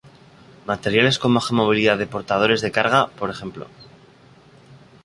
[0.65, 3.23] Materiales con baja movilidad de portadores de carga, p.
[3.23, 3.65] Ej.